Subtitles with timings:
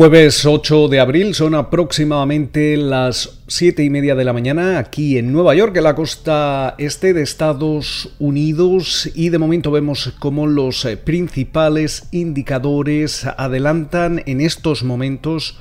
[0.00, 5.30] Jueves 8 de abril son aproximadamente las 7 y media de la mañana aquí en
[5.30, 10.88] Nueva York, en la costa este de Estados Unidos y de momento vemos cómo los
[11.04, 15.58] principales indicadores adelantan en estos momentos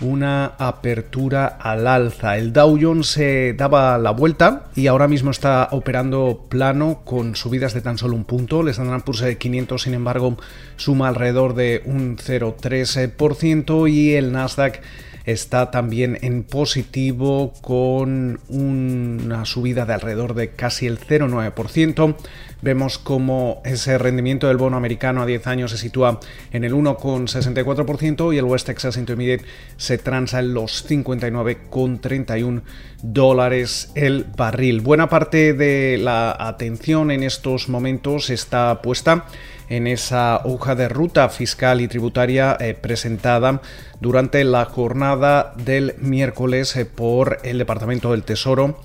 [0.00, 2.36] una apertura al alza.
[2.36, 7.74] El Dow Jones se daba la vuelta y ahora mismo está operando plano con subidas
[7.74, 8.60] de tan solo un punto.
[8.62, 10.36] El Standard Poor's 500, sin embargo,
[10.76, 14.80] suma alrededor de un 0,3% y el Nasdaq
[15.24, 22.16] está también en positivo con una subida de alrededor de casi el 0,9%.
[22.62, 26.20] Vemos como ese rendimiento del bono americano a 10 años se sitúa
[26.52, 29.44] en el 1,64% y el West Texas Intermediate
[29.76, 32.62] se transa en los 59,31
[33.02, 34.80] dólares el barril.
[34.80, 39.26] Buena parte de la atención en estos momentos está puesta
[39.72, 43.62] en esa hoja de ruta fiscal y tributaria eh, presentada
[44.00, 48.78] durante la jornada del miércoles eh, por el Departamento del Tesoro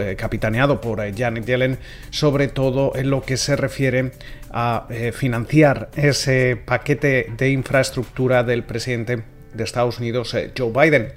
[0.00, 4.12] eh, capitaneado por Janet Yellen, sobre todo en lo que se refiere
[4.50, 11.12] a financiar ese paquete de infraestructura del presidente de Estados Unidos, Joe Biden.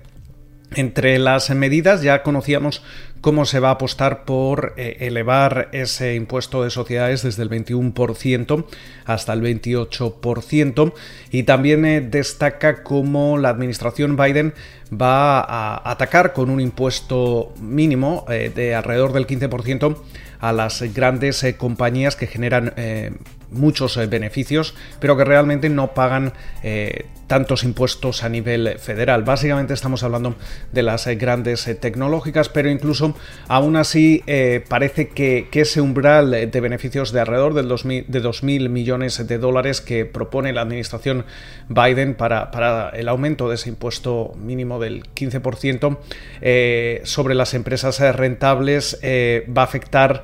[0.75, 2.83] Entre las medidas ya conocíamos
[3.21, 8.65] cómo se va a apostar por eh, elevar ese impuesto de sociedades desde el 21%
[9.05, 10.93] hasta el 28%
[11.31, 14.53] y también eh, destaca cómo la administración Biden
[14.91, 19.97] va a atacar con un impuesto mínimo eh, de alrededor del 15%
[20.39, 22.73] a las grandes compañías que generan
[23.51, 26.33] muchos eh, beneficios, pero que realmente no pagan
[26.63, 29.23] eh, tantos impuestos a nivel federal.
[29.23, 30.35] Básicamente estamos hablando
[30.71, 33.15] de las eh, grandes tecnológicas, pero incluso
[33.47, 34.23] aún así
[34.67, 39.81] parece que, ese umbral de beneficios de alrededor del 2000, de 2.000 millones de dólares
[39.81, 41.25] que propone la administración
[41.67, 45.97] Biden para, el aumento de ese impuesto mínimo del 15%
[47.03, 50.23] sobre las empresas rentables va a afectar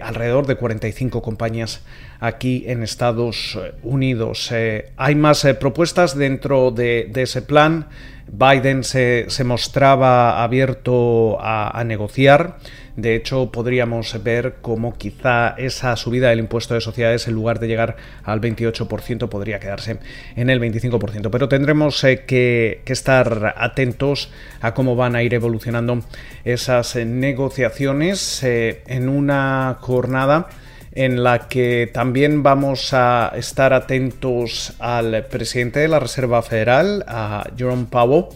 [0.00, 1.82] alrededor de 45 compañías
[2.26, 4.50] aquí en Estados Unidos.
[4.50, 7.86] Eh, hay más eh, propuestas dentro de, ese plan.
[8.26, 12.56] Biden se, mostraba abierto a, negociar.
[12.96, 17.66] De hecho, podríamos ver cómo quizá esa subida del impuesto de sociedades, en lugar de
[17.68, 19.98] llegar al 28%, podría quedarse
[20.36, 21.28] en el 25%.
[21.30, 24.30] Pero tendremos que, que, estar atentos
[24.62, 26.02] a cómo van a ir evolucionando
[26.44, 30.48] esas negociaciones en una jornada
[30.94, 37.44] en la que también vamos a estar atentos al presidente de la Reserva Federal, a
[37.56, 38.26] Jerome Powell,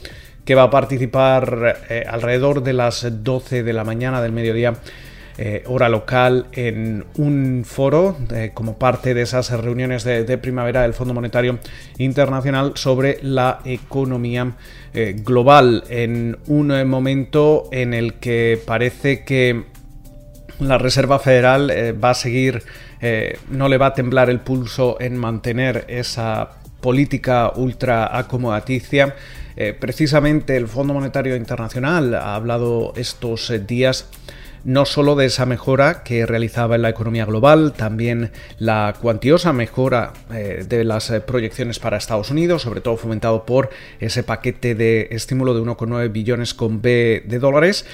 [0.44, 4.74] que va a participar eh, alrededor de las 12 de la mañana del mediodía.
[5.41, 10.94] Eh, hora local en un foro eh, como parte de esas reuniones de, primavera del
[10.94, 11.60] Fondo Monetario
[11.98, 14.54] Internacional sobre la economía
[14.92, 19.62] global en un momento en el que parece que
[20.60, 22.62] la Reserva Federal eh, va a seguir,
[23.00, 26.50] eh, no le va a temblar el pulso en mantener esa
[26.80, 29.15] política ultra acomodaticia.
[29.56, 34.06] Eh, precisamente el Fondo Monetario Internacional ha hablado estos días
[34.65, 40.13] no solo de esa mejora que realizaba en la economía global, también la cuantiosa mejora
[40.28, 43.71] de las proyecciones para Estados Unidos, sobre todo fomentado por
[44.01, 47.84] ese paquete de estímulo de 1,9 billones con B de dólares.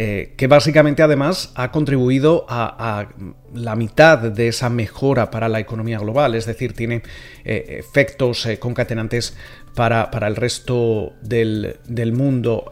[0.00, 3.08] Eh, que básicamente además ha contribuido a,
[3.52, 7.02] la mitad de esa mejora para la economía global, es decir, tiene
[7.44, 9.36] eh, efectos eh, concatenantes
[9.78, 12.68] para, el resto del, mundo.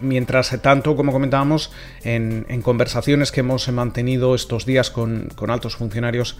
[0.00, 1.70] mientras tanto, como comentábamos,
[2.02, 6.36] en, conversaciones que hemos mantenido estos días con, altos funcionarios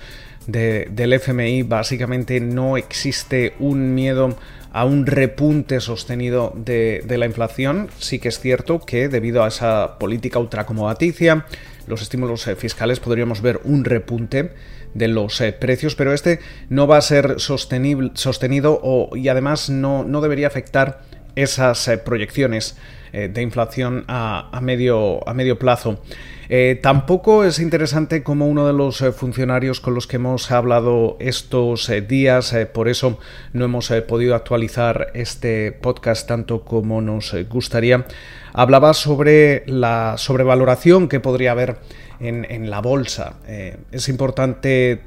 [0.48, 4.36] del FMI, básicamente no existe un miedo
[4.72, 7.88] a un repunte sostenido de, la inflación.
[7.96, 11.46] Sí que es cierto que debido a esa política ultracomodaticia,
[11.86, 14.50] los estímulos eh, fiscales podríamos ver un repunte
[14.94, 20.04] de los eh, precios, pero este no va a ser sostenible, sostenido y además no,
[20.04, 21.02] no debería afectar
[21.36, 22.76] esas eh, proyecciones
[23.14, 26.00] de inflación a, medio, a medio plazo.
[26.48, 31.16] Eh, tampoco es interesante como uno de los eh, funcionarios con los que hemos hablado
[31.20, 33.18] estos eh, días, por eso
[33.52, 38.04] no hemos podido actualizar este podcast tanto como nos gustaría,
[38.52, 41.78] hablaba sobre la sobrevaloración que podría haber
[42.20, 43.36] en, en la bolsa.
[43.46, 45.02] es importante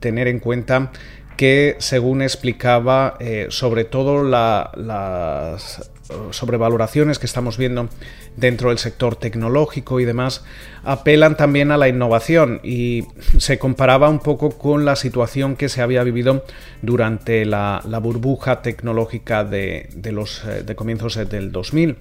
[0.00, 0.92] tener en cuenta
[1.36, 5.90] que según explicaba sobre todo las
[6.30, 7.88] sobrevaloraciones que estamos viendo
[8.36, 10.44] dentro del sector tecnológico y demás
[10.82, 13.04] apelan también a la innovación y
[13.38, 16.44] se comparaba un poco con la situación que se había vivido
[16.82, 21.96] durante la, burbuja tecnológica de, los eh, de comienzos del 2000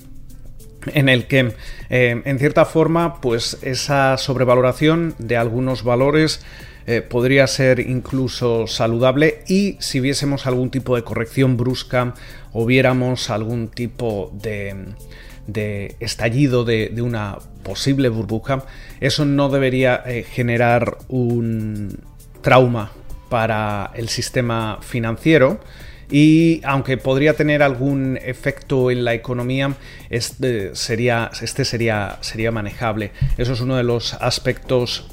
[0.94, 1.54] en el que
[1.90, 6.44] eh, en cierta forma pues esa sobrevaloración de algunos valores
[6.86, 12.14] eh, podría ser incluso saludable y si viésemos algún tipo de corrección brusca
[12.52, 18.66] o viéramos algún tipo de, estallido de, una posible burbuja,
[19.00, 22.00] eso no debería eh, generar un
[22.42, 22.92] trauma
[23.30, 25.62] para el sistema financiero
[26.10, 29.76] y aunque podría tener algún efecto en la economía,
[30.10, 33.12] este sería, este sería, sería manejable.
[33.38, 35.08] Eso es uno de los aspectos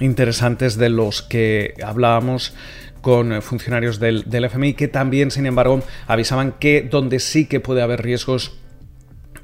[0.00, 2.54] interesantes de los que hablábamos
[3.00, 8.02] con funcionarios del, FMI que también, sin embargo, avisaban que donde sí que puede haber
[8.02, 8.58] riesgos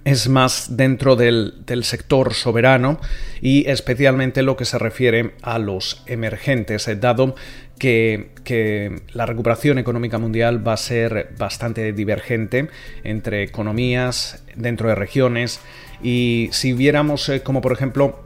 [0.05, 2.99] es más dentro del, sector soberano
[3.43, 7.35] y especialmente lo que se refiere a los emergentes, eh, dado
[7.81, 12.69] que, la recuperación económica mundial va a ser bastante divergente
[13.05, 15.61] entre economías, dentro de regiones
[16.03, 18.25] y si viéramos eh, como por ejemplo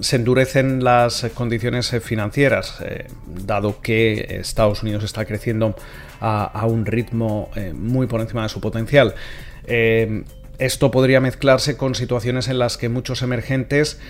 [0.00, 5.74] se endurecen las condiciones financieras, eh, dado que Estados Unidos está creciendo
[6.20, 9.14] a, un ritmo eh, muy por encima de su potencial.
[9.64, 10.24] Eh,
[10.58, 14.00] esto podría mezclarse con situaciones en las que muchos emergentes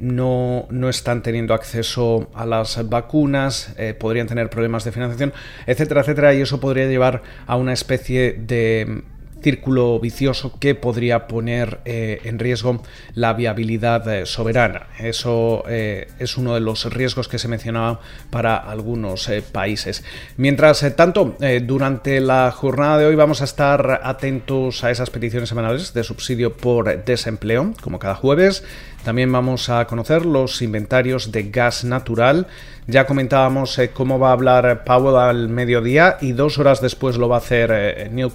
[0.00, 5.32] no, no, están teniendo acceso a las vacunas, podrían tener problemas de financiación,
[5.66, 9.02] etcétera, etcétera, y eso podría llevar a una especie de
[9.42, 12.82] círculo vicioso que podría poner eh, en riesgo
[13.14, 14.88] la viabilidad eh, soberana.
[14.98, 18.00] Eso eh, es uno de los riesgos que se mencionaba
[18.30, 20.04] para algunos países.
[20.36, 25.92] Mientras tanto, durante la jornada de hoy vamos a estar atentos a esas peticiones semanales
[25.92, 28.64] de subsidio por desempleo, como cada jueves.
[29.04, 32.46] También vamos a conocer los inventarios de gas natural.
[32.90, 37.28] Ya comentábamos eh, cómo va a hablar Powell al mediodía y dos horas después lo
[37.28, 38.32] va a hacer eh, Neil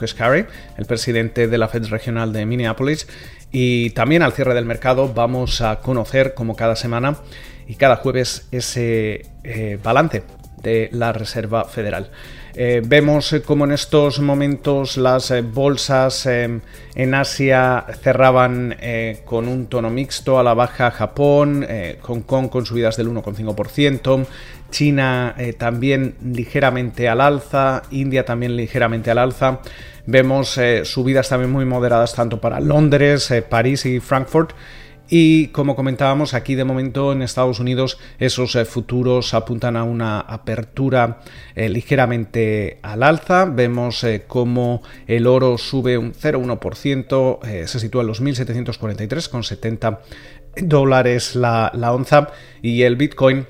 [0.78, 3.08] el presidente de la Fed regional de Minneapolis.
[3.52, 7.18] Y también al cierre del mercado vamos a conocer, como cada semana
[7.68, 10.22] y cada jueves, ese eh, balance
[10.62, 12.12] de la Reserva Federal.
[12.56, 16.62] Eh, vemos eh, como en estos momentos las eh, bolsas en
[17.16, 18.78] Asia cerraban
[19.26, 21.66] con un tono mixto a la baja Japón,
[22.02, 24.26] Hong Kong con subidas del 1,5%,
[24.70, 29.60] China también ligeramente al alza, India también ligeramente al alza.
[30.06, 34.54] Vemos subidas también muy moderadas tanto para Londres, París y Frankfurt.
[35.10, 40.22] Y como comentábamos, aquí de momento en Estados Unidos esos eh, futuros apuntan a una
[40.22, 41.20] apertura
[41.56, 43.46] eh, ligeramente al alza.
[43.46, 50.00] Vemos eh, cómo el oro sube un 0,1%, se sitúa en los 1.743,70
[50.64, 52.30] dólares la, la onza
[52.62, 53.46] y el Bitcoin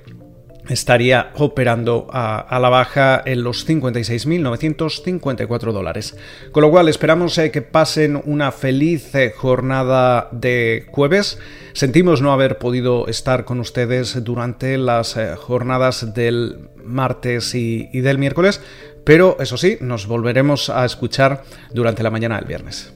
[0.70, 6.15] estaría operando a, la baja en los 56.954 dólares.
[6.51, 11.39] Con lo cual esperamos eh, que pasen una feliz eh, jornada de jueves.
[11.74, 18.17] Sentimos no haber podido estar con ustedes durante las eh, jornadas del martes y del
[18.17, 18.62] miércoles,
[19.03, 21.43] pero eso sí, nos volveremos a escuchar
[21.74, 22.93] durante la mañana del viernes.